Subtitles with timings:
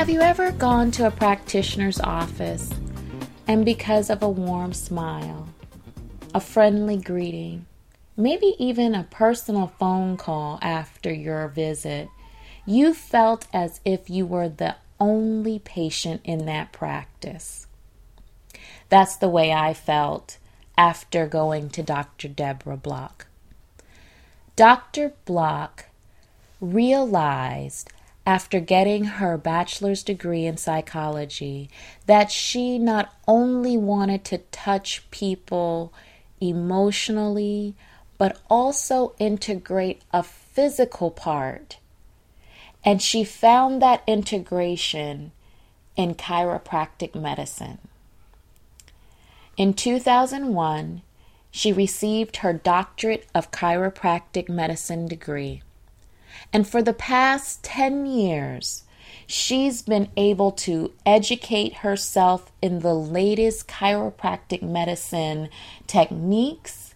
[0.00, 2.70] Have you ever gone to a practitioner's office
[3.46, 5.46] and because of a warm smile,
[6.32, 7.66] a friendly greeting,
[8.16, 12.08] maybe even a personal phone call after your visit,
[12.64, 17.66] you felt as if you were the only patient in that practice?
[18.88, 20.38] That's the way I felt
[20.78, 22.28] after going to Dr.
[22.28, 23.26] Deborah Block.
[24.56, 25.12] Dr.
[25.26, 25.90] Block
[26.58, 27.92] realized
[28.26, 31.70] after getting her bachelor's degree in psychology
[32.06, 35.92] that she not only wanted to touch people
[36.40, 37.74] emotionally,
[38.18, 41.78] but also integrate a physical part.
[42.84, 45.32] And she found that integration
[45.96, 47.78] in chiropractic medicine.
[49.56, 51.02] In 2001,
[51.50, 55.62] she received her doctorate of chiropractic medicine degree.
[56.52, 58.84] And for the past 10 years,
[59.26, 65.48] she's been able to educate herself in the latest chiropractic medicine
[65.86, 66.94] techniques.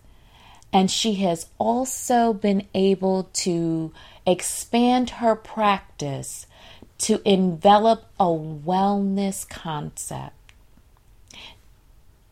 [0.73, 3.93] And she has also been able to
[4.27, 6.47] expand her practice
[6.99, 10.35] to envelop a wellness concept.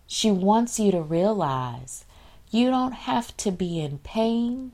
[0.07, 2.05] She wants you to realize
[2.51, 4.73] you don't have to be in pain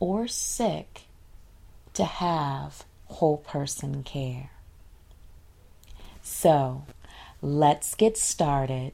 [0.00, 1.07] or sick
[1.98, 4.50] to have whole person care.
[6.22, 6.84] So,
[7.42, 8.92] let's get started.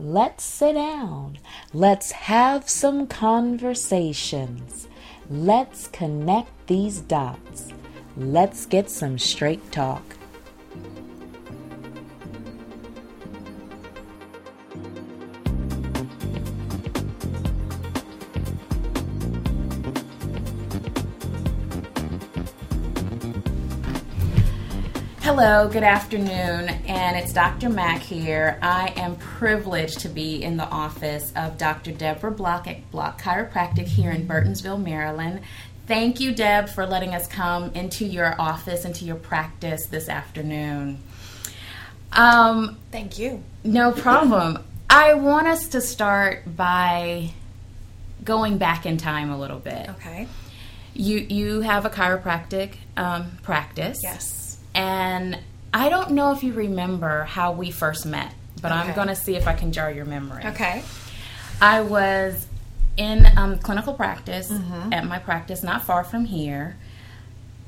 [0.00, 1.38] Let's sit down.
[1.72, 4.88] Let's have some conversations.
[5.30, 7.68] Let's connect these dots.
[8.16, 10.02] Let's get some straight talk.
[25.24, 27.70] Hello, good afternoon, and it's Dr.
[27.70, 28.58] Mack here.
[28.60, 31.92] I am privileged to be in the office of Dr.
[31.92, 35.40] Deborah Block at Block Chiropractic here in Burtonsville, Maryland.
[35.86, 40.98] Thank you, Deb, for letting us come into your office, into your practice this afternoon.
[42.12, 43.42] Um, Thank you.
[43.64, 44.62] No problem.
[44.90, 47.30] I want us to start by
[48.22, 49.88] going back in time a little bit.
[49.88, 50.28] Okay.
[50.92, 54.00] You you have a chiropractic um, practice.
[54.02, 54.43] Yes
[54.74, 55.38] and
[55.72, 58.80] I don't know if you remember how we first met, but okay.
[58.80, 60.44] I'm going to see if I can jar your memory.
[60.44, 60.82] Okay.
[61.60, 62.46] I was
[62.96, 64.92] in um, clinical practice mm-hmm.
[64.92, 66.76] at my practice, not far from here.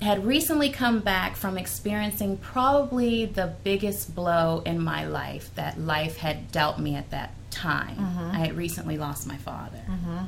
[0.02, 6.18] Had recently come back from experiencing probably the biggest blow in my life that life
[6.18, 7.96] had dealt me at that time.
[7.96, 8.30] Mm-hmm.
[8.32, 9.82] I had recently lost my father.
[9.88, 10.24] Mm-hmm.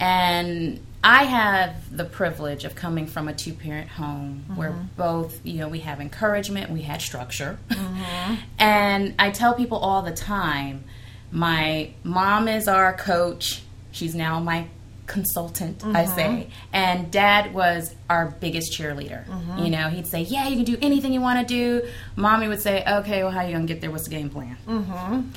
[0.00, 4.56] And I have the privilege of coming from a two parent home mm-hmm.
[4.56, 7.58] where both, you know, we have encouragement, we had structure.
[7.68, 8.34] Mm-hmm.
[8.58, 10.84] and I tell people all the time
[11.32, 13.62] my mom is our coach,
[13.92, 14.66] she's now my
[15.06, 15.96] consultant, mm-hmm.
[15.96, 16.48] I say.
[16.72, 19.26] And dad was our biggest cheerleader.
[19.26, 19.58] Mm-hmm.
[19.58, 21.88] You know, he'd say, Yeah, you can do anything you want to do.
[22.16, 23.90] Mommy would say, Okay, well, how are you going to get there?
[23.90, 24.56] What's the game plan?
[24.68, 25.30] Mm-hmm.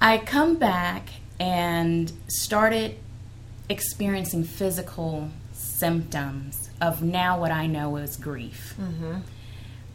[0.00, 1.10] I come back
[1.40, 2.98] and started
[3.68, 8.74] experiencing physical symptoms of now what I know is grief.
[8.80, 9.20] Mm-hmm.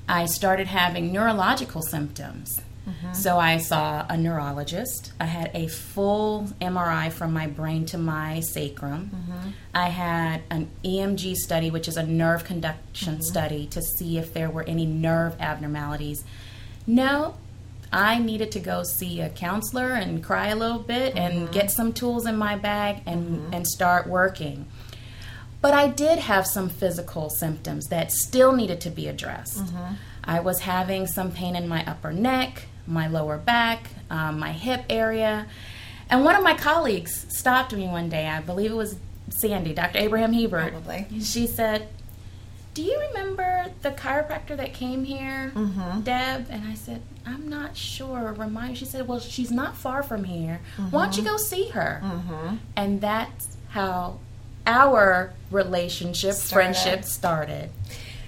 [0.07, 2.59] I started having neurological symptoms.
[2.87, 3.13] Mm-hmm.
[3.13, 5.13] So I saw a neurologist.
[5.19, 9.11] I had a full MRI from my brain to my sacrum.
[9.13, 9.49] Mm-hmm.
[9.73, 13.21] I had an EMG study, which is a nerve conduction mm-hmm.
[13.21, 16.25] study, to see if there were any nerve abnormalities.
[16.85, 17.37] No,
[17.93, 21.19] I needed to go see a counselor and cry a little bit mm-hmm.
[21.19, 23.53] and get some tools in my bag and, mm-hmm.
[23.53, 24.65] and start working.
[25.61, 29.59] But I did have some physical symptoms that still needed to be addressed.
[29.59, 29.93] Mm-hmm.
[30.23, 34.83] I was having some pain in my upper neck, my lower back, um, my hip
[34.89, 35.47] area.
[36.09, 38.97] And one of my colleagues stopped me one day, I believe it was
[39.29, 39.99] Sandy, Dr.
[39.99, 40.71] Abraham Hebert.
[40.71, 41.07] Probably.
[41.21, 41.87] She said,
[42.73, 46.01] do you remember the chiropractor that came here, mm-hmm.
[46.01, 46.47] Deb?
[46.49, 48.33] And I said, I'm not sure.
[48.37, 48.77] Remind.
[48.77, 50.59] She said, well, she's not far from here.
[50.77, 50.89] Mm-hmm.
[50.89, 52.01] Why don't you go see her?
[52.03, 52.55] Mm-hmm.
[52.75, 54.19] And that's how
[54.65, 56.53] our relationship, started.
[56.53, 57.69] friendship started.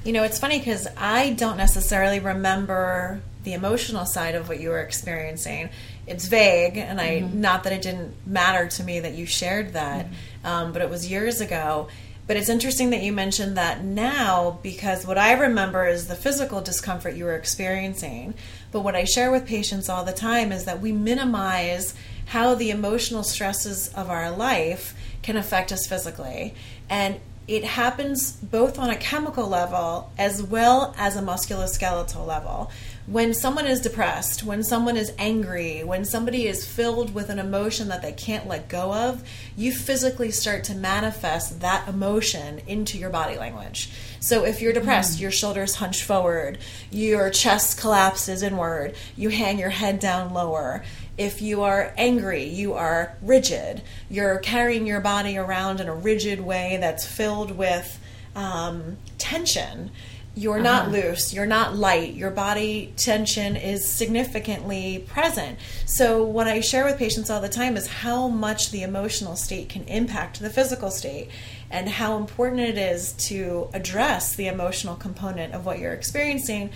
[0.03, 4.69] You know, it's funny because I don't necessarily remember the emotional side of what you
[4.69, 5.69] were experiencing.
[6.05, 7.41] It's vague, and I mm-hmm.
[7.41, 10.47] not that it didn't matter to me that you shared that, mm-hmm.
[10.47, 11.87] um, but it was years ago
[12.27, 16.61] but it's interesting that you mentioned that now because what I remember is the physical
[16.61, 18.33] discomfort you were experiencing.
[18.71, 21.93] But what I share with patients all the time is that we minimize
[22.27, 26.55] how the emotional stresses of our life can affect us physically.
[26.89, 32.71] And it happens both on a chemical level as well as a musculoskeletal level.
[33.07, 37.87] When someone is depressed, when someone is angry, when somebody is filled with an emotion
[37.89, 39.23] that they can't let go of,
[39.55, 43.91] you physically start to manifest that emotion into your body language.
[44.19, 45.21] So if you're depressed, mm.
[45.21, 46.57] your shoulders hunch forward,
[46.89, 50.83] your chest collapses inward, you hang your head down lower.
[51.15, 53.83] If you are angry, you are rigid.
[54.09, 57.99] You're carrying your body around in a rigid way that's filled with
[58.35, 59.91] um, tension.
[60.37, 60.63] You're uh-huh.
[60.63, 65.57] not loose, you're not light, your body tension is significantly present.
[65.85, 69.69] So, what I share with patients all the time is how much the emotional state
[69.69, 71.29] can impact the physical state
[71.71, 76.69] and how important it is to address the emotional component of what you're experiencing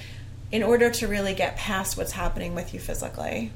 [0.52, 3.52] in order to really get past what's happening with you physically.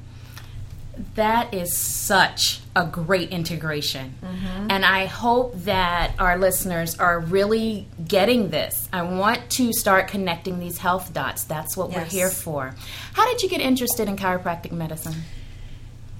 [1.14, 4.14] That is such a great integration.
[4.22, 4.70] Mm-hmm.
[4.70, 8.88] And I hope that our listeners are really getting this.
[8.92, 11.44] I want to start connecting these health dots.
[11.44, 11.98] That's what yes.
[11.98, 12.74] we're here for.
[13.12, 15.14] How did you get interested in chiropractic medicine?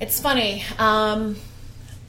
[0.00, 0.64] It's funny.
[0.78, 1.36] Um,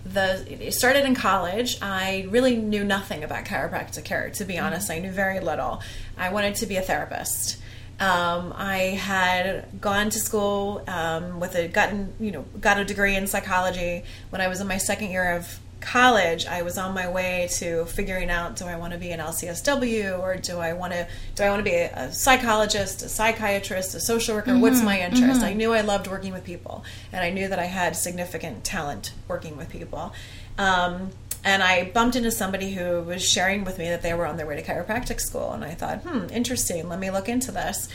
[0.05, 1.77] the it started in college.
[1.81, 4.29] I really knew nothing about chiropractic care.
[4.31, 5.05] To be honest, mm-hmm.
[5.05, 5.81] I knew very little.
[6.17, 7.57] I wanted to be a therapist.
[7.99, 13.15] Um, I had gone to school um, with a gotten you know got a degree
[13.15, 16.45] in psychology when I was in my second year of college.
[16.45, 20.19] I was on my way to figuring out do I want to be an LCSW
[20.19, 23.99] or do I want to do I want to be a, psychologist, a psychiatrist, a
[23.99, 24.51] social worker?
[24.51, 24.61] Mm-hmm.
[24.61, 25.39] What's my interest?
[25.39, 25.45] Mm-hmm.
[25.45, 26.83] I knew I loved working with people,
[27.13, 30.13] and I knew that I had significant talent working with people.
[30.57, 31.11] Um,
[31.45, 34.47] and I bumped into somebody who was sharing with me that they were on their
[34.47, 35.51] way to chiropractic school.
[35.51, 36.89] And I thought, hmm, interesting.
[36.89, 37.87] Let me look into this.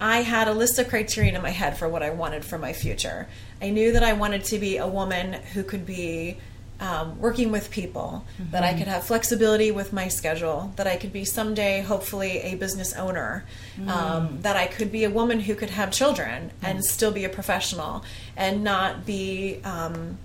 [0.00, 2.72] I had a list of criteria in my head for what I wanted for my
[2.72, 3.28] future.
[3.60, 6.38] I knew that I wanted to be a woman who could be
[6.80, 8.50] um, working with people, mm-hmm.
[8.52, 12.56] that I could have flexibility with my schedule, that I could be someday, hopefully, a
[12.56, 13.44] business owner,
[13.78, 13.88] mm.
[13.88, 16.68] um, that I could be a woman who could have children mm.
[16.68, 18.02] and still be a professional
[18.36, 20.18] and not be um,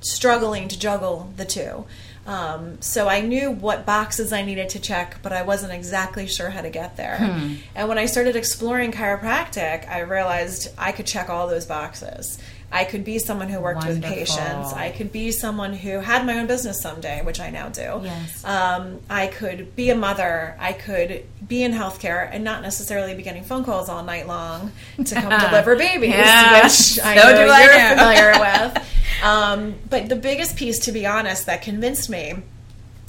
[0.00, 1.84] struggling to juggle the two.
[2.26, 6.50] Um, so I knew what boxes I needed to check, but I wasn't exactly sure
[6.50, 7.16] how to get there.
[7.16, 7.54] Hmm.
[7.74, 12.38] And when I started exploring chiropractic, I realized I could check all those boxes.
[12.70, 14.02] I could be someone who worked Wonderful.
[14.02, 14.74] with patients.
[14.74, 18.00] I could be someone who had my own business someday, which I now do.
[18.02, 18.44] Yes.
[18.44, 20.54] Um, I could be a mother.
[20.58, 24.72] I could be in healthcare and not necessarily be getting phone calls all night long
[25.02, 26.62] to come deliver babies, yeah.
[26.62, 28.32] which so I know you're I familiar
[28.74, 29.22] with.
[29.24, 32.34] Um, but the biggest piece, to be honest, that convinced me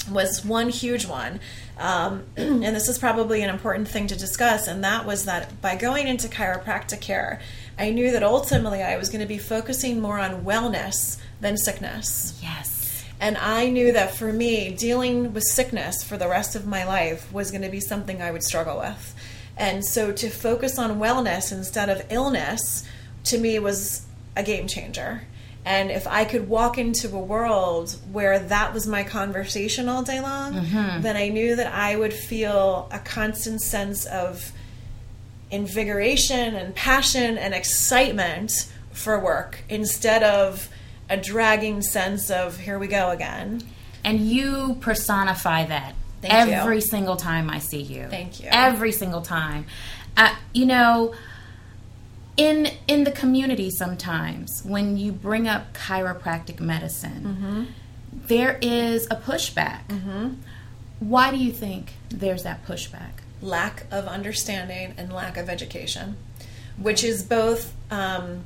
[0.09, 1.41] was one huge one.
[1.77, 5.75] Um, and this is probably an important thing to discuss, and that was that by
[5.75, 7.41] going into chiropractic care,
[7.79, 12.37] I knew that ultimately I was going to be focusing more on wellness than sickness.
[12.43, 13.05] Yes.
[13.21, 17.31] And I knew that for me, dealing with sickness for the rest of my life
[17.31, 19.15] was going to be something I would struggle with.
[19.57, 22.85] And so to focus on wellness instead of illness
[23.25, 24.05] to me was
[24.35, 25.23] a game changer.
[25.65, 30.21] And if I could walk into a world where that was my conversation all day
[30.21, 31.01] long, mm-hmm.
[31.01, 34.51] then I knew that I would feel a constant sense of
[35.51, 40.69] invigoration and passion and excitement for work instead of
[41.09, 43.61] a dragging sense of here we go again.
[44.03, 46.81] And you personify that Thank every you.
[46.81, 48.07] single time I see you.
[48.09, 48.49] Thank you.
[48.51, 49.65] Every single time.
[50.15, 51.15] Uh, you know,
[52.37, 57.63] in in the community sometimes when you bring up chiropractic medicine, mm-hmm.
[58.27, 59.87] there is a pushback.
[59.87, 60.33] Mm-hmm.
[60.99, 63.21] Why do you think there's that pushback?
[63.41, 66.17] Lack of understanding and lack of education,
[66.77, 68.43] which is both um,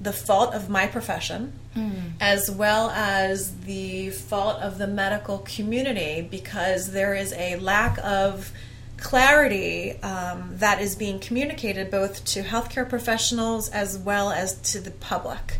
[0.00, 2.12] the fault of my profession mm.
[2.20, 8.52] as well as the fault of the medical community because there is a lack of
[8.96, 14.90] clarity um, that is being communicated both to healthcare professionals as well as to the
[14.90, 15.58] public.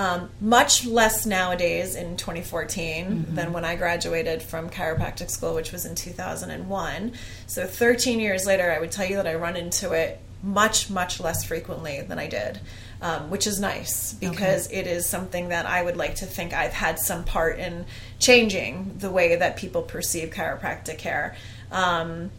[0.00, 3.34] Um, much less nowadays in 2014 mm-hmm.
[3.34, 7.12] than when I graduated from chiropractic school, which was in 2001.
[7.46, 11.20] So 13 years later, I would tell you that I run into it much, much
[11.20, 12.60] less frequently than I did.
[13.02, 14.80] Um, which is nice because okay.
[14.80, 17.86] it is something that I would like to think I've had some part in
[18.18, 21.34] changing the way that people perceive chiropractic care.
[21.72, 22.30] Um,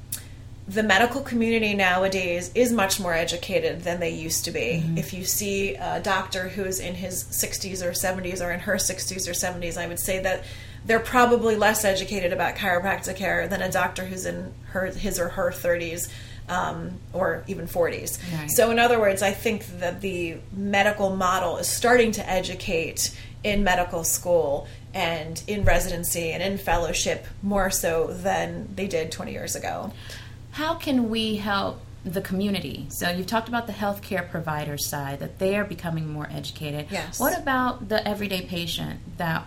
[0.73, 4.81] the medical community nowadays is much more educated than they used to be.
[4.81, 4.97] Mm-hmm.
[4.97, 9.27] If you see a doctor who's in his 60s or 70s or in her 60s
[9.27, 10.45] or 70s, I would say that
[10.85, 15.27] they're probably less educated about chiropractic care than a doctor who's in her his or
[15.29, 16.09] her 30s
[16.47, 18.19] um, or even 40s.
[18.33, 18.49] Right.
[18.49, 23.63] So, in other words, I think that the medical model is starting to educate in
[23.63, 29.55] medical school and in residency and in fellowship more so than they did 20 years
[29.55, 29.91] ago.
[30.51, 32.87] How can we help the community?
[32.89, 36.87] So you've talked about the healthcare provider side that they are becoming more educated.
[36.89, 37.19] Yes.
[37.19, 39.45] What about the everyday patient that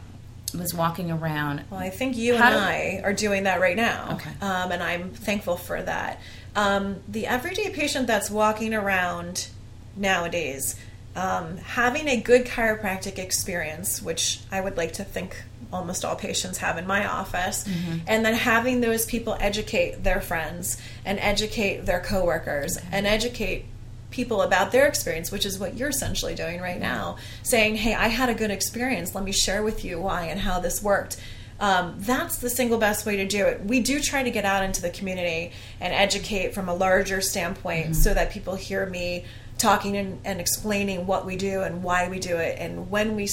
[0.56, 1.64] was walking around?
[1.70, 4.14] Well, I think you How and I are doing that right now.
[4.14, 4.30] Okay.
[4.40, 6.20] Um, and I'm thankful for that.
[6.56, 9.48] Um, the everyday patient that's walking around
[9.96, 10.76] nowadays,
[11.16, 15.42] um, having a good chiropractic experience, which I would like to think
[15.74, 17.98] almost all patients have in my office, mm-hmm.
[18.06, 22.94] and then having those people educate their friends and educate their coworkers mm-hmm.
[22.94, 23.66] and educate
[24.10, 26.82] people about their experience, which is what you're essentially doing right mm-hmm.
[26.82, 29.14] now, saying, Hey, I had a good experience.
[29.14, 31.20] Let me share with you why and how this worked.
[31.60, 33.64] Um, that's the single best way to do it.
[33.64, 37.96] We do try to get out into the community and educate from a larger standpoint
[37.96, 39.24] so that people hear me
[39.64, 43.26] talking and, and explaining what we do and why we do it and when we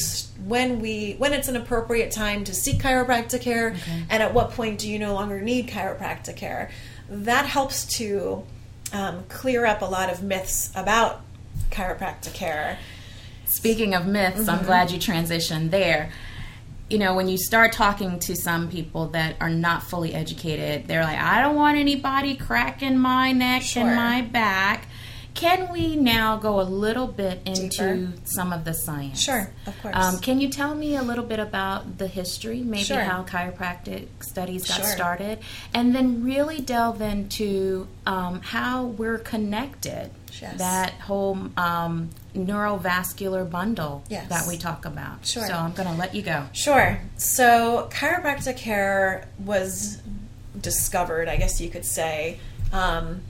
[0.46, 3.76] when we when it's an appropriate time to seek chiropractic care
[4.10, 6.72] and at what point do you no longer need chiropractic care
[7.10, 8.44] that helps to
[8.94, 11.22] um, clear up a lot of myths about
[11.70, 12.78] chiropractic care.
[13.46, 14.50] Speaking of myths, Mm-hmm.
[14.50, 16.10] I'm glad you transitioned there.
[16.90, 21.04] You know, when you start talking to some people that are not fully educated, they're
[21.04, 23.84] like, I don't want anybody cracking my neck Sure.
[23.84, 24.88] and my back.
[25.34, 28.14] Can we now go a little bit into Deeper.
[28.26, 29.20] some of the science?
[29.22, 29.96] Sure, of course.
[29.96, 33.02] Um, can you tell me a little bit about the history, maybe Sure.
[33.02, 34.86] how chiropractic studies got Sure.
[34.86, 35.40] started,
[35.74, 40.12] and then really delve into um, how we're connected?
[40.42, 40.58] Yes.
[40.60, 44.28] That whole um, neurovascular bundle Yes.
[44.30, 45.26] that we talk about.
[45.26, 45.46] Sure.
[45.48, 46.46] So I'm going to let you go.
[46.54, 47.00] Sure.
[47.18, 50.02] So chiropractic care was
[50.60, 52.40] discovered, I guess you could say,
[52.74, 53.22] um,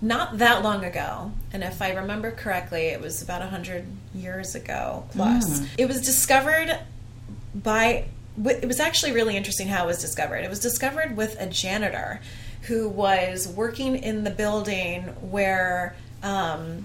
[0.00, 1.32] not that long ago.
[1.52, 5.60] And if I remember correctly, it was about 100 years ago plus.
[5.76, 6.78] It was discovered
[7.54, 8.04] by,
[8.44, 10.44] it was actually really interesting how it was discovered.
[10.44, 12.20] It was discovered with a janitor
[12.62, 15.96] who was working in the building where.
[16.22, 16.84] Um,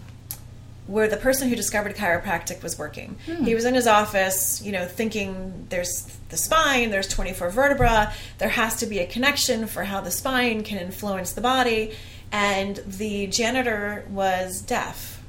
[0.86, 3.15] where the person who discovered chiropractic was working.
[3.46, 8.50] He was in his office, you know, thinking there's the spine, there's 24 vertebra, there
[8.50, 11.93] has to be a connection for how the spine can influence the body.
[12.33, 15.23] And the janitor was deaf.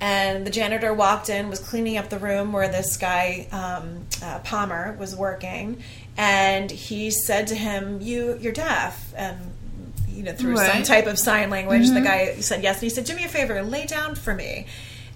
[0.00, 4.40] And the janitor walked in, was cleaning up the room where this guy, um, uh,
[4.40, 5.80] Palmer, was working.
[6.16, 9.38] And he said to him, "You, you're deaf." And
[10.08, 12.76] you know, through some type of sign language, the guy said yes.
[12.76, 14.66] And he said, "Do me a favor, lay down for me."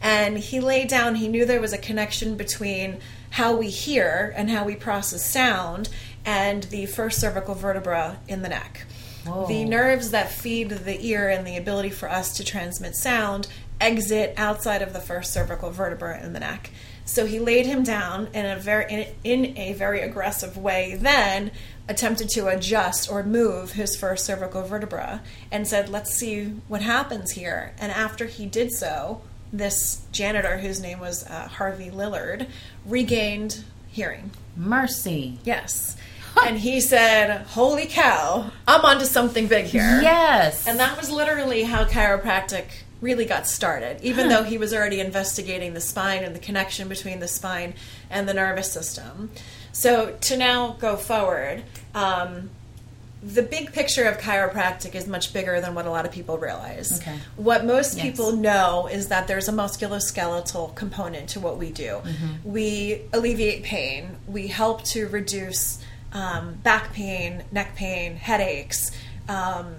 [0.00, 1.16] And he lay down.
[1.16, 2.98] He knew there was a connection between
[3.30, 5.88] how we hear and how we process sound
[6.24, 8.85] and the first cervical vertebra in the neck.
[9.26, 9.46] Whoa.
[9.46, 13.48] The nerves that feed the ear and the ability for us to transmit sound
[13.80, 16.70] exit outside of the first cervical vertebra in the neck.
[17.04, 20.96] So he laid him down in a very in, in a very aggressive way.
[20.98, 21.52] Then
[21.88, 27.32] attempted to adjust or move his first cervical vertebra and said, "Let's see what happens
[27.32, 29.20] here." And after he did so,
[29.52, 32.48] this janitor, whose name was uh, Harvey Lillard,
[32.84, 34.32] regained hearing.
[34.56, 35.38] Mercy.
[35.44, 35.96] Yes.
[36.46, 40.00] And he said, Holy cow, I'm onto something big here.
[40.02, 40.66] Yes.
[40.68, 42.64] And that was literally how chiropractic
[43.00, 47.20] really got started, even though he was already investigating the spine and the connection between
[47.20, 47.74] the spine
[48.10, 49.30] and the nervous system.
[49.72, 51.62] So to now go forward,
[51.94, 52.50] um,
[53.22, 57.00] the big picture of chiropractic is much bigger than what a lot of people realize.
[57.00, 57.18] Okay.
[57.36, 58.06] What most Yes.
[58.06, 62.00] people know is that there's a musculoskeletal component to what we do.
[62.04, 62.50] Mm-hmm.
[62.52, 65.78] We alleviate pain, we help to reduce
[66.12, 68.90] um, back pain, neck pain, headaches,
[69.28, 69.74] um,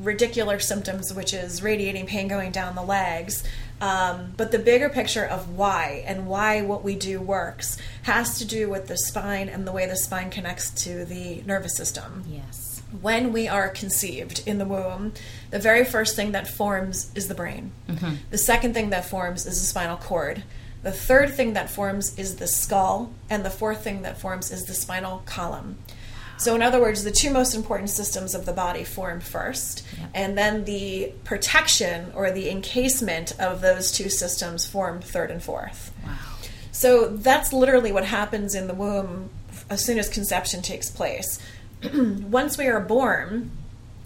[0.00, 3.44] radicular symptoms, which is radiating pain going down the legs.
[3.80, 8.44] Um, but the bigger picture of why and why what we do works has to
[8.44, 12.82] do with the spine and the way the spine connects to the nervous system yes.
[13.02, 15.12] when we are conceived in the womb,
[15.50, 17.72] the very first thing that forms is the brain.
[18.30, 20.44] The second thing that forms is the spinal cord.
[20.84, 23.12] The third thing that forms is the skull.
[23.28, 25.78] And the fourth thing that forms is the spinal column.
[26.36, 30.10] So, in other words, the two most important systems of the body form first, Yep.
[30.14, 35.92] and then the protection or the encasement of those two systems form third and fourth.
[36.04, 36.12] Wow.
[36.72, 39.30] So that's literally what happens in the womb
[39.70, 41.38] as soon as conception takes place.
[41.94, 43.50] Once we are born,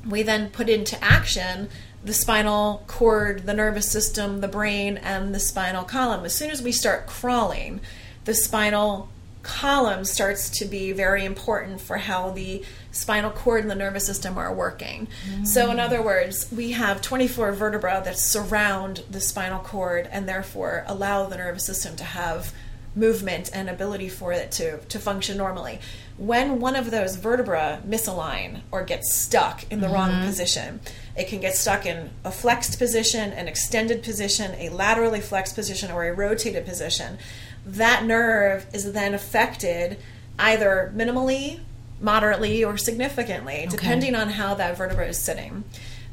[0.06, 1.70] we then put into action
[2.05, 6.25] the spinal cord, the nervous system, the brain, and the spinal column.
[6.25, 7.81] As soon as we start crawling,
[8.25, 9.09] the spinal
[9.43, 12.62] column starts to be very important for how the
[12.93, 15.09] spinal cord and the nervous system are working.
[15.45, 20.85] So, in other words, we have 24 vertebrae that surround the spinal cord and therefore
[20.87, 22.52] allow the nervous system to have
[22.95, 25.81] movement and ability for it to, to function normally.
[26.18, 29.94] When one of those vertebra misalign or gets stuck in the mm-hmm.
[29.94, 30.80] wrong position,
[31.16, 35.90] it can get stuck in a flexed position, an extended position, a laterally flexed position,
[35.90, 37.18] or a rotated position.
[37.64, 39.98] That nerve is then affected
[40.38, 41.60] either minimally,
[42.00, 43.66] moderately, or significantly, okay.
[43.68, 45.64] depending on how that vertebra is sitting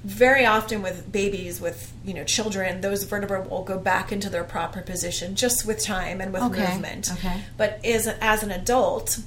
[0.06, 4.44] very often with babies with you know children those vertebrae will go back into their
[4.44, 6.74] proper position just with time and with okay.
[6.74, 7.42] movement okay.
[7.58, 9.20] but is as an adult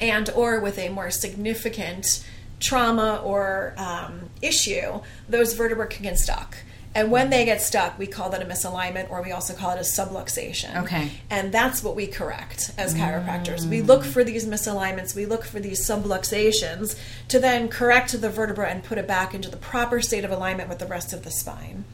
[0.00, 2.26] and or with a more significant
[2.60, 6.56] trauma or um, issue those vertebrae can get stuck
[6.94, 9.78] and when they get stuck, we call that a misalignment, or we also call it
[9.78, 10.82] a subluxation.
[10.82, 11.10] Okay.
[11.30, 13.64] And that's what we correct as chiropractors.
[13.64, 13.70] Mm.
[13.70, 18.68] We look for these misalignments, we look for these subluxations to then correct the vertebra
[18.68, 21.30] and put it back into the proper state of alignment with the rest of the
[21.30, 21.84] spine.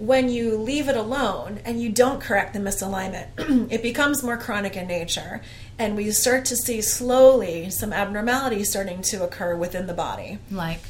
[0.00, 3.28] When you leave it alone and you don't correct the misalignment,
[3.70, 5.42] it becomes more chronic in nature.
[5.78, 10.38] And we start to see slowly some abnormalities starting to occur within the body.
[10.50, 10.80] Like?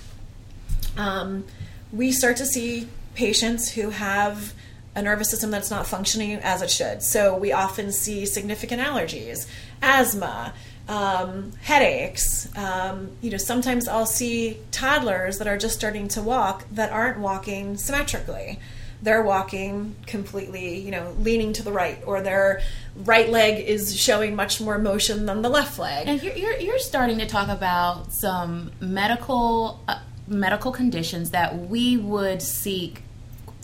[0.97, 1.45] Um,
[1.93, 4.55] we start to see patients who have
[4.95, 7.03] a nervous system that's not functioning as it should.
[7.03, 9.49] So we often see significant allergies,
[9.83, 10.53] asthma,
[10.89, 12.49] um, headaches.
[12.57, 17.19] Um, you know, sometimes I'll see toddlers that are just starting to walk that aren't
[17.19, 18.59] walking symmetrically.
[19.03, 22.61] They're walking completely, you know, leaning to the right, or their
[22.97, 26.07] right leg is showing much more motion than the left leg.
[26.07, 31.97] And you're, you're, you're starting to talk about some medical uh, medical conditions that we
[31.97, 33.03] would seek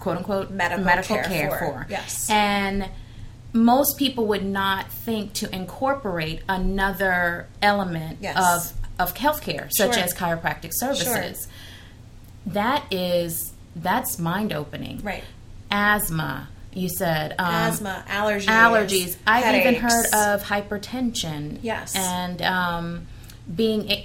[0.01, 1.59] quote unquote medical, medical care, care for.
[1.59, 1.87] for.
[1.89, 2.29] Yes.
[2.31, 2.89] And
[3.53, 8.37] most people would not think to incorporate another element yes.
[8.37, 10.03] of of healthcare, such sure.
[10.03, 11.43] as chiropractic services.
[11.43, 11.53] Sure.
[12.47, 15.01] That is that's mind opening.
[15.03, 15.25] Right.
[15.71, 16.49] Asthma.
[16.73, 19.17] You said um, asthma, allergies, allergies.
[19.27, 19.67] I've headaches.
[19.67, 21.59] even heard of hypertension.
[21.63, 21.97] Yes.
[21.97, 23.07] And um,
[23.55, 24.05] being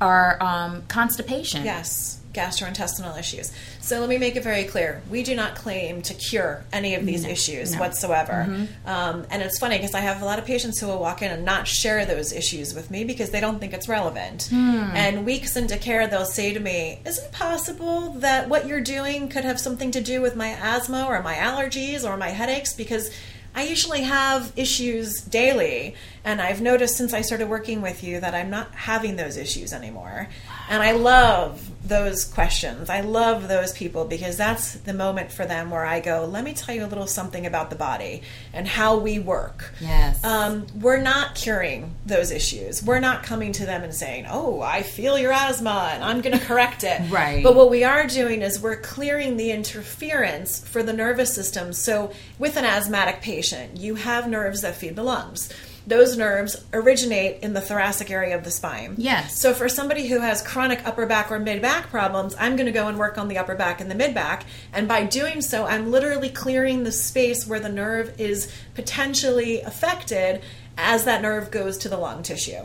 [0.00, 1.64] or um, constipation.
[1.64, 3.52] Yes, gastrointestinal issues.
[3.80, 7.04] So let me make it very clear: we do not claim to cure any of
[7.06, 7.80] these no, issues no.
[7.80, 8.46] whatsoever.
[8.48, 8.88] Mm-hmm.
[8.88, 11.30] Um, and it's funny because I have a lot of patients who will walk in
[11.30, 14.48] and not share those issues with me because they don't think it's relevant.
[14.50, 14.92] Hmm.
[14.94, 19.28] And weeks into care, they'll say to me, "Is it possible that what you're doing
[19.28, 23.10] could have something to do with my asthma or my allergies or my headaches?" Because
[23.56, 25.94] I usually have issues daily,
[26.26, 29.72] and I've noticed since I started working with you that I'm not having those issues
[29.72, 30.28] anymore.
[30.68, 32.90] And I love those questions.
[32.90, 36.52] I love those people because that's the moment for them where I go, let me
[36.52, 39.72] tell you a little something about the body and how we work.
[39.80, 40.24] Yes.
[40.24, 42.82] Um, we're not curing those issues.
[42.82, 46.36] We're not coming to them and saying, oh, I feel your asthma and I'm going
[46.36, 47.00] to correct it.
[47.08, 47.44] right.
[47.44, 51.72] But what we are doing is we're clearing the interference for the nervous system.
[51.72, 55.52] So with an asthmatic patient, you have nerves that feed the lungs
[55.86, 58.94] those nerves originate in the thoracic area of the spine.
[58.98, 59.40] Yes.
[59.40, 62.72] So for somebody who has chronic upper back or mid back problems, I'm going to
[62.72, 64.44] go and work on the upper back and the mid back.
[64.72, 70.42] And by doing so, I'm literally clearing the space where the nerve is potentially affected
[70.76, 72.64] as that nerve goes to the lung tissue.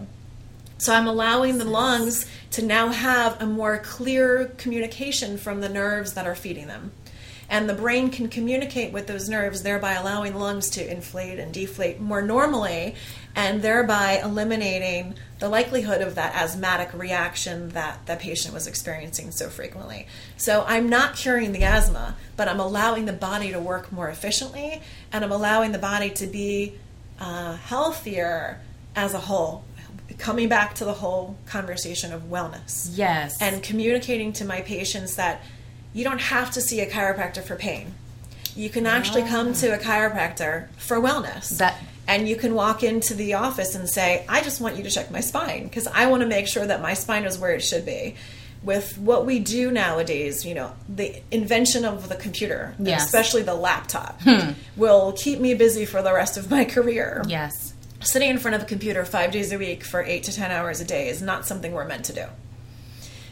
[0.80, 6.14] So I'm allowing the lungs to now have a more clear communication from the nerves
[6.14, 6.92] that are feeding them
[7.52, 12.00] and the brain can communicate with those nerves, thereby allowing lungs to inflate and deflate
[12.00, 12.96] more normally,
[13.36, 19.50] and thereby eliminating the likelihood of that asthmatic reaction that the patient was experiencing so
[19.50, 20.08] frequently.
[20.38, 24.82] So I'm not curing the asthma, but I'm allowing the body to work more efficiently,
[25.12, 26.76] and I'm allowing the body to be
[27.20, 28.62] uh, healthier
[28.96, 29.66] as a whole
[30.18, 32.90] coming back to the whole conversation of wellness.
[32.94, 33.42] Yes.
[33.42, 35.42] And communicating to my patients that
[35.94, 37.94] you don't have to see a chiropractor for pain.
[38.56, 41.58] You can actually come to a chiropractor for wellness.
[41.58, 41.76] That
[42.08, 45.12] and you can walk into the office and say, "I just want you to check
[45.12, 47.86] my spine because I want to make sure that my spine is where it should
[47.86, 48.16] be."
[48.64, 53.06] With what we do nowadays, you know, the invention of the computer, yes.
[53.06, 54.52] especially the laptop, hmm.
[54.78, 57.24] will keep me busy for the rest of my career.
[57.28, 57.74] Yes.
[58.02, 60.80] Sitting in front of a computer 5 days a week for 8 to 10 hours
[60.80, 62.26] a day is not something we're meant to do.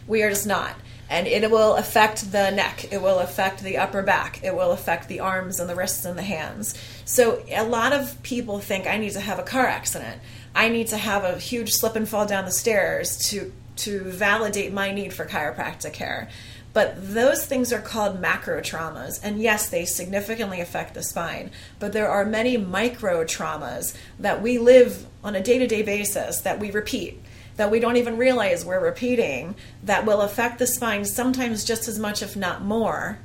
[0.08, 0.74] We are just not
[1.10, 2.86] and it will affect the neck.
[2.92, 4.42] It will affect the upper back.
[4.44, 6.76] It will affect the arms and the wrists and the hands.
[7.04, 10.22] So a lot of people think i need to have a car accident.
[10.54, 14.74] I need to have a huge slip and fall down the stairs to to validate
[14.74, 16.30] my need for chiropractic care.
[16.74, 19.20] But those things are called macro traumas.
[19.24, 21.50] And yes they significantly affect the spine.
[21.80, 26.72] But there are many micro traumas that we live on a day-to-day basis that we
[26.72, 27.22] repeat
[27.60, 32.00] that we don't even realize we're repeating that will affect the spine sometimes just as
[32.00, 33.20] much, if not more,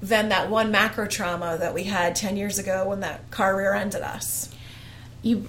[0.00, 3.74] than that one macro trauma that we had 10 years ago when that car rear
[3.74, 4.48] ended us.
[5.22, 5.46] you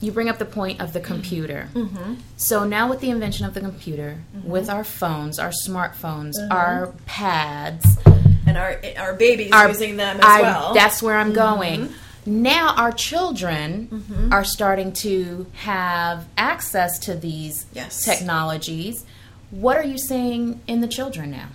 [0.00, 1.70] you bring up the point of the computer.
[1.72, 2.14] Mm-hmm.
[2.36, 6.52] So now with the invention of the computer, with our phones, our smartphones, Mm-hmm.
[6.52, 7.86] our pads,
[8.46, 10.64] And our our babies our- using them as I- well.
[10.66, 10.74] Mm-hmm.
[10.74, 11.88] That's where I'm going.
[12.26, 14.32] Now our children Mm-hmm.
[14.32, 18.04] are starting to have access to these Yes.
[18.04, 19.04] technologies.
[19.50, 21.48] What are you seeing in the children now?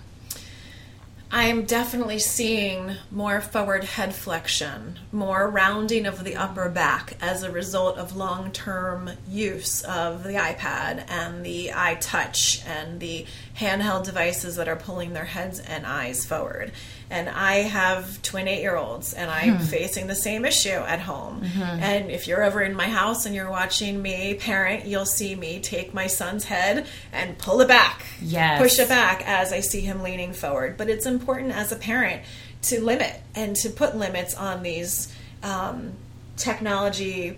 [1.32, 7.52] I'm definitely seeing more forward head flexion, more rounding of the upper back as a
[7.52, 13.26] result of long term use of the iPad and the iTouch and the
[13.60, 16.72] handheld devices that are pulling their heads and eyes forward.
[17.10, 21.42] And I have twin eight year olds, and I'm facing the same issue at home.
[21.44, 25.60] And if you're over in my house and you're watching me parent, you'll see me
[25.60, 28.04] take my son's head and pull it back.
[28.22, 28.60] Yes.
[28.62, 30.76] Push it back as I see him leaning forward.
[30.76, 32.22] But it's important as a parent
[32.62, 35.92] to limit and to put limits on these um,
[36.36, 37.36] technology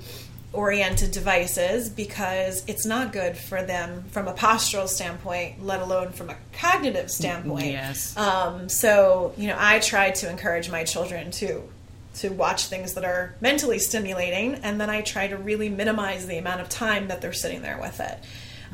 [0.53, 6.31] oriented devices because it's not good for them from a postural standpoint, let alone from
[6.31, 7.67] a cognitive standpoint.
[7.67, 8.17] Yes.
[8.17, 11.63] Um, so, you know, I try to encourage my children to
[12.15, 16.37] to watch things that are mentally stimulating, and then I try to really minimize the
[16.37, 18.19] amount of time that they're sitting there with it.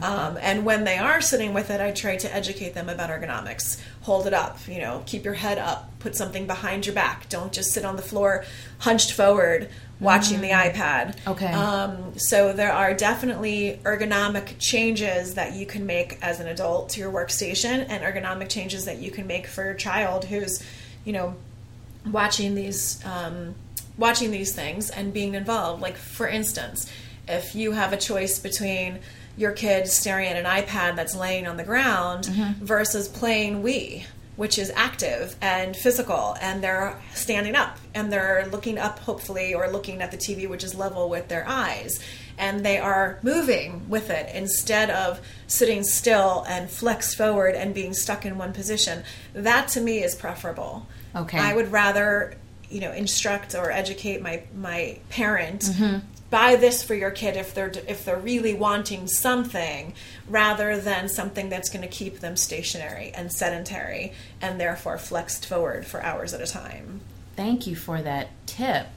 [0.02, 3.80] Um, and when they are sitting with it, I try to educate them about ergonomics.
[4.02, 7.28] Hold it up, you know, keep your head up, put something behind your back.
[7.28, 8.44] Don't just sit on the floor
[8.78, 9.68] hunched forward
[10.00, 11.16] watching the iPad.
[11.26, 11.52] Okay.
[11.52, 17.00] Um, so there are definitely ergonomic changes that you can make as an adult to
[17.00, 20.62] your workstation, and ergonomic changes that you can make for your child who's,
[21.04, 21.34] you know,
[22.10, 23.54] watching these um,
[23.96, 25.82] watching these things and being involved.
[25.82, 26.90] Like for instance,
[27.26, 29.00] if you have a choice between
[29.36, 32.26] your kid staring at an iPad that's laying on the ground
[32.60, 34.04] versus playing Wii,
[34.38, 39.68] which is active and physical, and they're standing up and they're looking up, hopefully, or
[39.68, 41.98] looking at the TV, which is level with their eyes.
[42.38, 47.92] And they are moving with it instead of sitting still and flex forward and being
[47.92, 49.02] stuck in one position.
[49.34, 50.86] That to me is preferable.
[51.16, 51.40] Okay.
[51.40, 52.36] I would rather,
[52.70, 55.62] you know, instruct or educate my my parent.
[55.62, 55.98] Mm-hmm.
[56.30, 59.94] Buy this for your kid if they're if they're really wanting something,
[60.28, 65.86] rather than something that's going to keep them stationary and sedentary and therefore flexed forward
[65.86, 67.00] for hours at a time.
[67.36, 68.88] Thank you for that tip.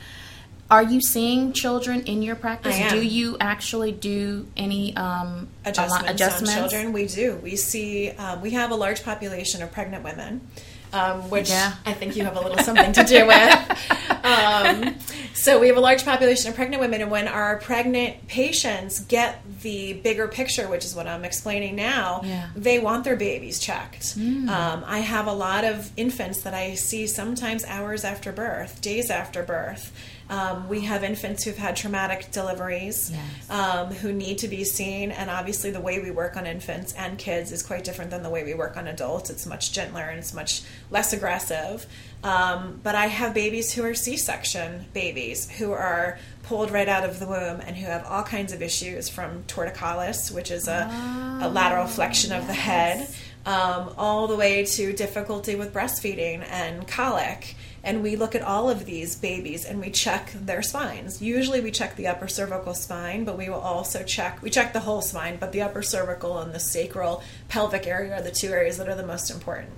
[0.72, 2.80] Are you seeing children in your practice?
[2.90, 6.54] Do you actually do any um, adjustments, adjustments?
[6.54, 6.94] on children.
[6.94, 7.36] We do.
[7.44, 8.12] We see.
[8.12, 10.48] Um, we have a large population of pregnant women,
[10.94, 11.74] um, which Yeah.
[11.86, 14.24] I think you have a little something to do with.
[14.24, 14.96] Um,
[15.34, 19.42] so we have a large population of pregnant women, and when our pregnant patients get
[19.62, 22.50] the bigger picture, which is what I'm explaining now, Yeah.
[22.56, 24.16] they want their babies checked.
[24.18, 29.10] Um, I have a lot of infants that I see sometimes hours after birth, days
[29.10, 29.92] after birth.
[30.32, 33.50] Um, we have infants who've had traumatic deliveries Yes.
[33.50, 35.12] um, who need to be seen.
[35.12, 38.30] And obviously, the way we work on infants and kids is quite different than the
[38.30, 39.30] way we work on adults.
[39.30, 41.86] It's much gentler and it's much less aggressive.
[42.24, 47.04] Um, but I have babies who are C section babies who are pulled right out
[47.04, 51.40] of the womb and who have all kinds of issues from torticollis, which is a,
[51.42, 53.08] a lateral flexion of the head,
[53.46, 57.56] um, all the way to difficulty with breastfeeding and colic.
[57.84, 61.22] And we look at all of these babies and we check their spines.
[61.22, 64.82] Usually we check the upper cervical spine, but we will also check, we check the
[64.82, 68.78] whole spine, but the upper cervical and the sacral pelvic area are the two areas
[68.78, 69.72] that are the most important.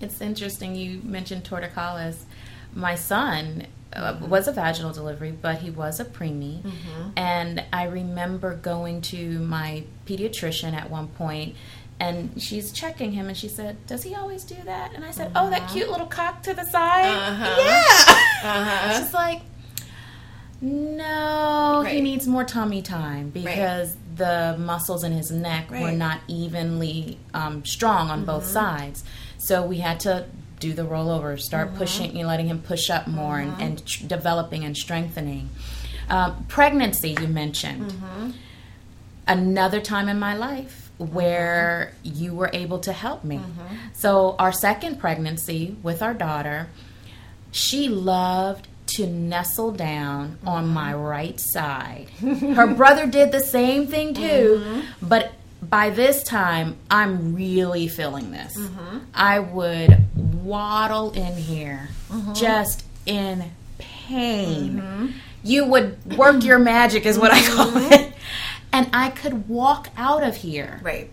[0.00, 2.16] It's interesting you mentioned torticollis.
[2.74, 6.62] My son uh, was a vaginal delivery, but he was a preemie.
[7.16, 11.56] And I remember going to my pediatrician at one point
[12.02, 14.92] and she's checking him and she said, Does he always do that?
[14.94, 17.06] And I said, Oh, that cute little cock to the side.
[17.06, 17.56] Uh-huh.
[18.44, 18.98] Yeah.
[19.04, 19.42] She's like,
[20.60, 25.84] No, he needs more tummy time because the muscles in his neck were Right.
[25.90, 25.98] Mm-hmm.
[25.98, 29.02] not evenly um, strong on both sides.
[29.38, 30.26] So we had to
[30.60, 31.78] do the rollover, start Mm-hmm.
[31.78, 35.48] pushing, you know, letting him push up more and, and tr- developing and strengthening.
[36.08, 37.90] Um, pregnancy, you mentioned.
[37.90, 38.30] Mm-hmm.
[39.26, 43.36] Another time in my life where you were able to help me.
[43.36, 43.76] Mm-hmm.
[43.94, 46.68] So, our second pregnancy with our daughter,
[47.50, 51.02] she loved to nestle down on my mm-hmm.
[51.02, 52.08] right side.
[52.20, 55.06] Her brother did the same thing too, mm-hmm.
[55.06, 58.56] but by this time, I'm really feeling this.
[58.56, 58.98] Mm-hmm.
[59.14, 61.88] I would waddle in here
[62.34, 63.44] just in
[63.78, 65.14] pain.
[65.44, 68.12] You would work your magic, is what I call it.
[68.72, 70.80] And I could walk out of here.
[70.82, 71.10] Right.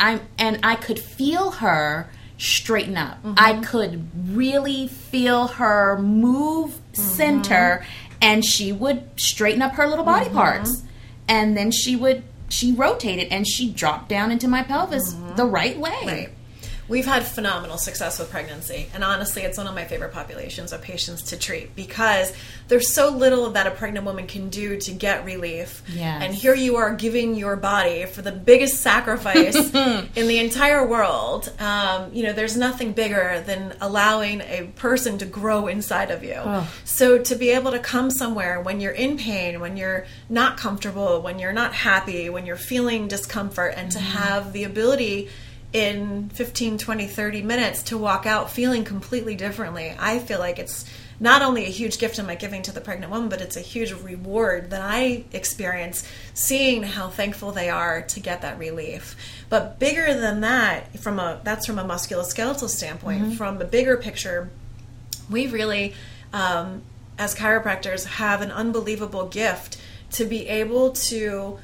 [0.00, 2.08] I'm and I could feel her
[2.38, 3.18] straighten up.
[3.22, 3.34] Mm-hmm.
[3.36, 7.84] I could really feel her move center
[8.20, 10.34] and she would straighten up her little body Mm-hmm.
[10.36, 10.82] parts,
[11.28, 15.78] and then she would she rotated and she dropped down into my pelvis the right
[15.78, 15.90] way.
[15.90, 16.08] Mm-hmm.
[16.08, 16.28] Right.
[16.88, 20.80] We've had phenomenal success with pregnancy, and honestly, it's one of my favorite populations of
[20.80, 22.32] patients to treat because
[22.68, 25.82] there's so little that a pregnant woman can do to get relief.
[25.88, 26.22] Yes.
[26.22, 31.52] And here you are giving your body for the biggest sacrifice in the entire world.
[31.58, 36.42] Um, you know, there's nothing bigger than allowing a person to grow inside of you.
[36.84, 41.20] So to be able to come somewhere when you're in pain, when you're not comfortable,
[41.20, 45.28] when you're not happy, when you're feeling discomfort, and to have the ability
[45.72, 50.84] in 15, 20, 30 minutes to walk out feeling completely differently, I feel like it's
[51.20, 53.60] not only a huge gift in my giving to the pregnant woman, but it's a
[53.60, 59.16] huge reward that I experience seeing how thankful they are to get that relief.
[59.48, 64.50] But bigger than that, from a that's from a musculoskeletal standpoint, from a bigger picture,
[65.28, 65.94] we really,
[66.32, 66.82] um,
[67.18, 69.78] as chiropractors, have an unbelievable gift
[70.12, 71.58] to be able to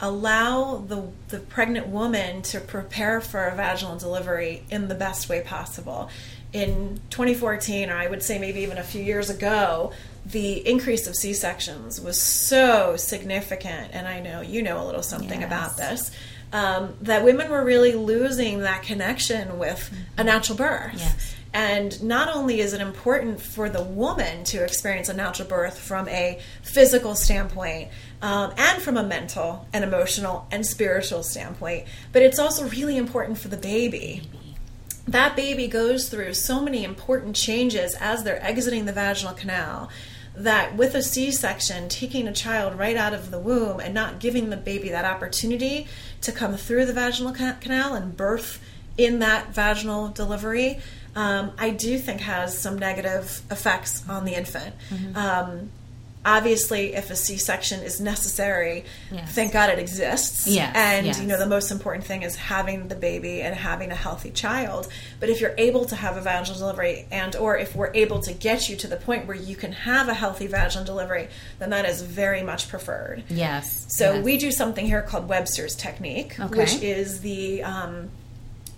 [0.00, 5.40] allow the, the pregnant woman to prepare for a vaginal delivery in the best way
[5.40, 6.08] possible.
[6.52, 9.92] In 2014, or I would say maybe even a few years ago,
[10.24, 15.02] the increase of C sections was so significant, and I know you know a little
[15.02, 15.46] something Yes.
[15.46, 16.10] about this.
[16.52, 20.94] Um, that women were really losing that connection with a natural birth.
[20.96, 21.34] Yes.
[21.52, 26.06] And not only is it important for the woman to experience a natural birth from
[26.08, 27.88] a physical standpoint
[28.22, 33.38] um, and from a mental and emotional and spiritual standpoint, but it's also really important
[33.38, 34.22] for the baby.
[35.06, 39.88] That baby goes through so many important changes as they're exiting the vaginal canal
[40.34, 44.18] that with a C section, taking a child right out of the womb and not
[44.18, 45.86] giving the baby that opportunity
[46.20, 48.60] to come through the vaginal canal and birth
[48.98, 50.80] in that vaginal delivery,
[51.14, 54.74] um, I do think has some negative effects on the infant.
[55.16, 55.70] Um,
[56.26, 59.30] obviously, if a C section is necessary, Yes.
[59.32, 60.46] thank God it exists.
[60.46, 61.20] Yes, and yes.
[61.20, 64.88] you know the most important thing is having the baby and having a healthy child.
[65.20, 68.32] But if you're able to have a vaginal delivery, and or if we're able to
[68.34, 71.28] get you to the point where you can have a healthy vaginal delivery,
[71.60, 73.22] then that is very much preferred.
[73.28, 73.86] Yes.
[73.88, 74.24] So yes.
[74.24, 76.58] we do something here called Webster's technique, Okay.
[76.58, 78.10] which is the um,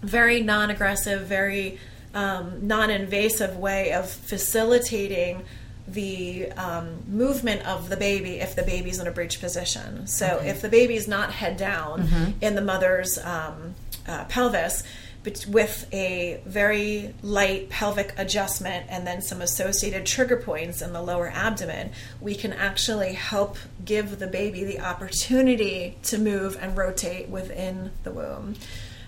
[0.03, 1.79] very non-aggressive, very
[2.15, 5.45] um, non-invasive way of facilitating
[5.93, 10.07] the um, movement of the baby if the baby's in a breech position.
[10.07, 12.31] So if the baby's not head down Mm-hmm.
[12.43, 13.75] in the mother's um,
[14.07, 14.83] uh, pelvis,
[15.25, 21.03] but with a very light pelvic adjustment and then some associated trigger points in the
[21.03, 27.29] lower abdomen, we can actually help give the baby the opportunity to move and rotate
[27.29, 28.55] within the womb.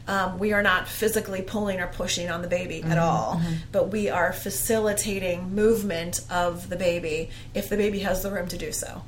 [0.09, 3.41] Um, we are not physically pulling or pushing on the baby at all,
[3.73, 8.59] but we are facilitating movement of the baby if the baby has the room to
[8.59, 9.03] do so.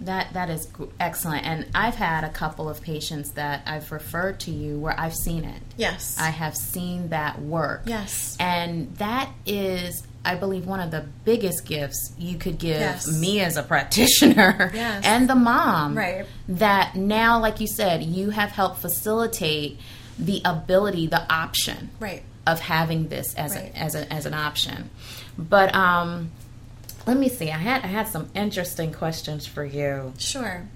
[0.00, 0.68] That that is
[1.00, 5.14] excellent, and I've had a couple of patients that I've referred to you where I've
[5.14, 5.62] seen it.
[5.78, 6.16] Yes.
[6.20, 7.82] I have seen that work.
[7.86, 8.36] Yes.
[8.38, 13.08] and that is, I believe, one of the biggest gifts you could give Yes.
[13.18, 15.02] me as a practitioner Yes.
[15.06, 15.96] and the mom.
[15.96, 16.26] Right.
[16.46, 19.80] That now, like you said, you have helped facilitate
[20.18, 22.22] the ability, the option Right.
[22.46, 23.72] of having this as Right.
[23.74, 24.90] a, as a, as an option.
[25.38, 26.30] But um,
[27.06, 27.50] let me see.
[27.50, 30.12] I had I had some interesting questions for you.
[30.18, 30.66] Sure.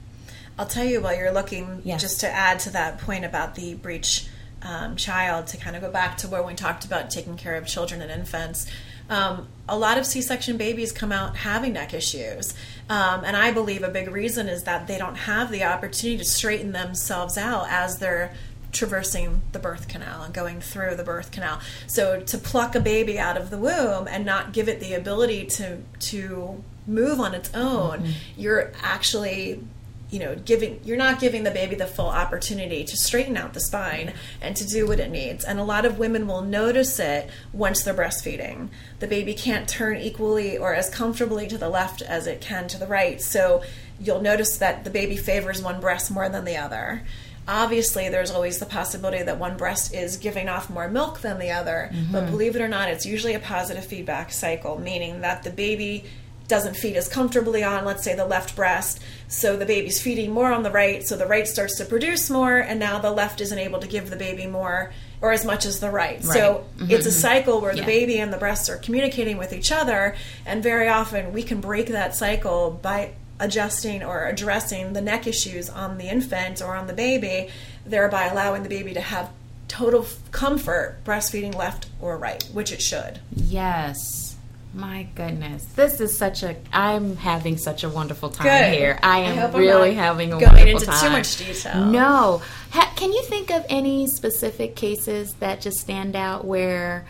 [0.59, 2.03] I'll tell you while you're looking, Yes.
[2.03, 4.27] just to add to that point about the breech
[4.63, 7.67] um, child, to kind of go back to where we talked about taking care of
[7.67, 8.67] children and infants.
[9.09, 12.53] Um, a lot of C section babies come out having neck issues.
[12.91, 16.25] Um, and I believe a big reason is that they don't have the opportunity to
[16.25, 18.33] straighten themselves out as they're
[18.73, 21.61] traversing the birth canal and going through the birth canal.
[21.87, 25.47] So to pluck a baby out of the womb and not give it the ability
[25.47, 28.41] to to move on its own, mm-hmm.
[28.41, 29.63] you're actually
[30.11, 33.61] you know giving you're not giving the baby the full opportunity to straighten out the
[33.61, 35.45] spine and to do what it needs.
[35.45, 38.69] And a lot of women will notice it once they're breastfeeding.
[38.99, 42.79] The baby can't turn equally or as comfortably to the left as it can to
[42.79, 43.21] the right.
[43.21, 43.63] So
[44.01, 47.03] you'll notice that the baby favors one breast more than the other
[47.51, 51.51] obviously there's always the possibility that one breast is giving off more milk than the
[51.51, 52.31] other but mm-hmm.
[52.31, 56.05] believe it or not it's usually a positive feedback cycle meaning that the baby
[56.51, 59.01] doesn't feed as comfortably on, let's say, the left breast.
[59.29, 62.59] So the baby's feeding more on the right, so the right starts to produce more,
[62.59, 65.81] and now the left isn't able to give the baby more or as much as
[65.81, 66.25] the right.
[66.25, 66.91] So Right.
[66.91, 67.19] it's a mm-hmm.
[67.19, 67.87] cycle where the Yeah.
[67.87, 71.89] baby and the breasts are communicating with each other, and very often we can break
[71.89, 73.11] that cycle by
[73.41, 77.49] adjusting or addressing the neck issues on the infant or on the baby,
[77.85, 79.31] thereby allowing the baby to have
[79.67, 83.21] total comfort breastfeeding left or right, which it should.
[83.35, 84.37] Yes.
[84.73, 86.55] My goodness, this is such a.
[86.73, 88.79] I'm having such a wonderful time Good.
[88.79, 89.01] here.
[89.03, 91.87] I I am I'm really having a going wonderful into too much detail.
[91.87, 97.05] No, ha, can you think of any specific cases that just stand out where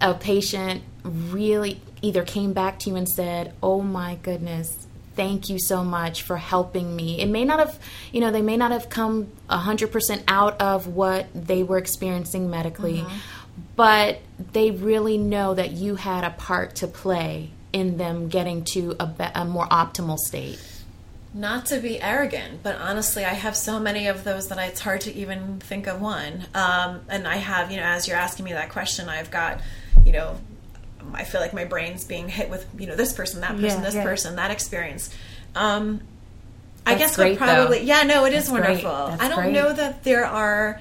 [0.00, 5.58] a patient really either came back to you and said, "Oh my goodness." Thank you
[5.58, 7.20] so much for helping me.
[7.20, 7.78] It may not have,
[8.12, 12.98] you know, they may not have come 100% out of what they were experiencing medically,
[12.98, 13.16] Mm-hmm.
[13.76, 14.20] but
[14.52, 19.06] they really know that you had a part to play in them getting to a,
[19.06, 20.58] be- a more optimal state.
[21.34, 25.00] Not to be arrogant, but honestly, I have so many of those that it's hard
[25.02, 26.44] to even think of one.
[26.54, 29.60] Um, and I have, you know, as you're asking me that question, I've got,
[30.04, 30.36] you know,
[31.14, 33.80] I feel like my brain's being hit with, you know, this person, that person, Yeah,
[33.80, 34.02] this yeah.
[34.04, 35.14] person, that experience.
[35.54, 36.00] Um,
[36.84, 37.84] I guess great, what probably, though.
[37.84, 38.84] yeah, no, it is That's great.
[38.84, 39.16] wonderful.
[39.24, 39.52] I don't great.
[39.52, 40.80] know that there are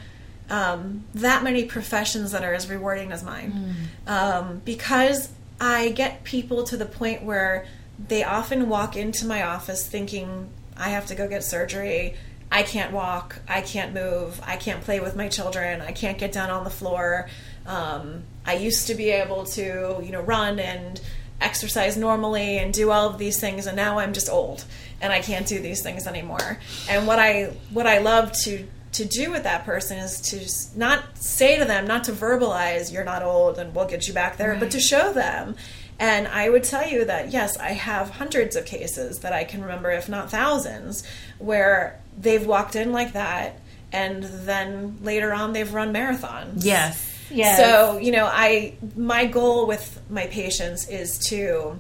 [0.49, 4.11] um, that many professions that are as rewarding as mine Hmm.
[4.11, 5.29] um, because
[5.61, 7.65] I get people to the point where
[8.07, 12.15] they often walk into my office thinking, I have to go get surgery.
[12.51, 13.39] I can't walk.
[13.47, 14.41] I can't move.
[14.43, 15.81] I can't play with my children.
[15.81, 17.29] I can't get down on the floor.
[17.71, 20.99] Um, I used to be able to, you know, run and
[21.39, 24.65] exercise normally and do all of these things, and now I'm just old
[24.99, 26.59] and I can't do these things anymore.
[26.89, 31.17] And what I what I love to to do with that person is to not
[31.17, 34.55] say to them, not to verbalize, you're not old and we'll get you back there,
[34.59, 35.55] but to show them.
[35.97, 39.61] And I would tell you that, yes, I have hundreds of cases that I can
[39.61, 41.03] remember, if not thousands,
[41.39, 43.59] where they've walked in like that
[43.93, 46.65] and then later on they've run marathons.
[46.65, 47.07] Yes.
[47.57, 51.79] So, you know, I my goal with my patients is to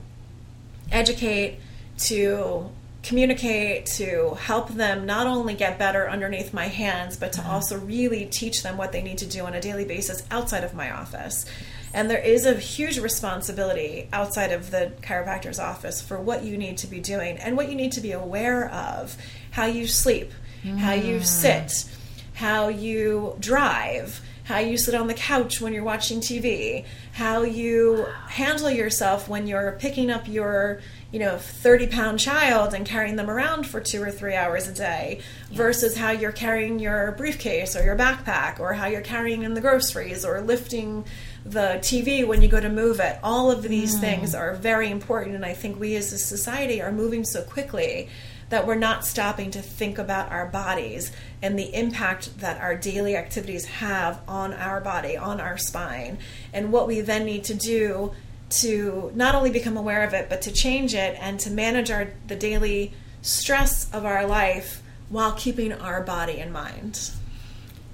[0.91, 1.59] educate,
[1.99, 2.69] to
[3.03, 7.49] communicate, to help them not only get better underneath my hands, but to mm-hmm.
[7.49, 10.73] also really teach them what they need to do on a daily basis outside of
[10.73, 11.45] my office.
[11.93, 16.77] And there is a huge responsibility outside of the chiropractor's office for what you need
[16.77, 19.17] to be doing and what you need to be aware of.
[19.51, 20.31] How you sleep,
[20.63, 21.25] how you mm.
[21.25, 21.89] sit,
[22.33, 28.05] how you drive, how you sit on the couch when you're watching TV, how you
[28.27, 33.29] handle yourself when you're picking up your, you know, 30 pound child and carrying them
[33.29, 37.83] around for two or three hours a day versus how you're carrying your briefcase or
[37.83, 41.05] your backpack or how you're carrying in the groceries or lifting
[41.45, 43.17] the TV when you go to move it.
[43.23, 43.99] All of these mm.
[43.99, 48.09] things are very important, and I think we as a society are moving so quickly
[48.51, 51.11] that we're not stopping to think about our bodies
[51.41, 56.17] and the impact that our daily activities have on our body, on our spine,
[56.53, 58.11] and what we then need to do
[58.49, 62.09] to not only become aware of it but to change it and to manage our
[62.27, 67.11] the daily stress of our life while keeping our body in mind.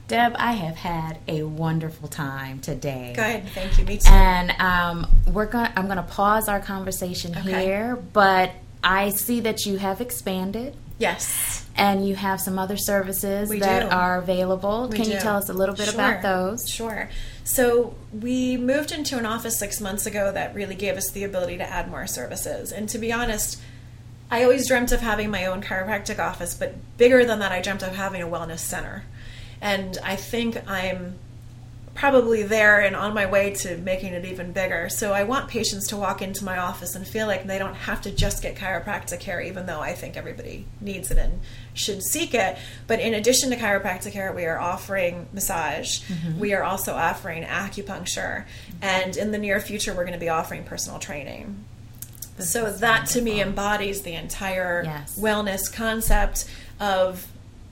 [0.08, 3.14] Deb, I have had a wonderful time today.
[3.16, 3.86] Good, thank you.
[3.86, 4.10] Me too.
[4.10, 5.70] And um, we're going.
[5.76, 7.66] I'm going to pause our conversation Okay.
[7.66, 8.52] here, but
[8.84, 11.66] I see that you have expanded yes.
[11.76, 13.96] and you have some other services We that do.
[13.96, 14.88] are available.
[14.90, 16.70] We Can you tell us a little bit about those?
[16.70, 17.10] Sure.
[17.44, 21.58] So we moved into an office six months ago that really gave us the ability
[21.58, 22.72] to add more services.
[22.72, 23.60] And to be honest,
[24.30, 27.84] I always dreamt of having my own chiropractic office, but bigger than that, I dreamt
[27.84, 29.04] of having a wellness center.
[29.62, 31.18] And I think I'm
[31.98, 34.88] probably there and on my way to making it even bigger.
[34.88, 38.02] So I want patients to walk into my office and feel like they don't have
[38.04, 41.42] to just get chiropractic care, even though I think everybody needs it and
[41.74, 42.56] should seek it.
[42.86, 46.02] But in addition to chiropractic care, we are offering massage.
[46.38, 48.46] We are also offering acupuncture.
[48.80, 51.66] And in the near future, we're going to be offering personal training.
[52.38, 55.18] so that to me embodies the entire Yes.
[55.20, 56.46] wellness concept
[56.80, 57.26] of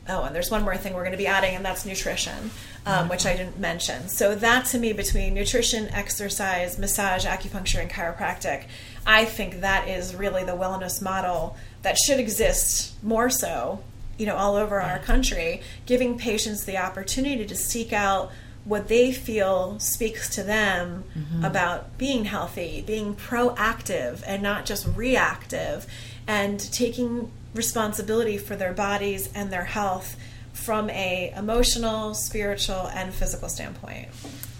[0.09, 2.51] oh and there's one more thing we're going to be adding and that's nutrition
[2.85, 4.07] um, which i didn't mention.
[4.07, 8.65] So that to me between nutrition exercise massage acupuncture and chiropractic
[9.05, 13.83] i think that is really the wellness model that should exist more so
[14.17, 18.31] you know all over our country giving patients the opportunity to seek out
[18.65, 21.03] what they feel speaks to them
[21.43, 25.85] about being healthy, being proactive and not just reactive,
[26.27, 30.15] and taking responsibility for their bodies and their health
[30.53, 34.07] from a emotional, spiritual, and physical standpoint.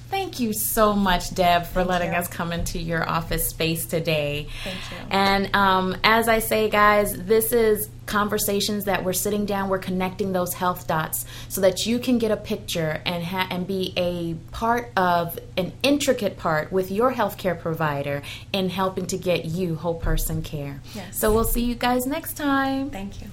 [0.10, 2.18] Thank you so much, Deb, for letting you.
[2.18, 4.48] us come into your office space today.
[4.64, 4.98] Thank you.
[5.10, 10.32] And um, as I say, guys, this is conversations that we're sitting down, we're connecting
[10.32, 14.36] those health dots so that you can get a picture and ha- and be a
[14.52, 18.22] part of an intricate part with your healthcare provider
[18.54, 20.82] in helping to get you whole person care.
[20.94, 21.20] Yes.
[21.20, 22.90] So we'll see you guys next time.
[22.90, 23.28] Thank you.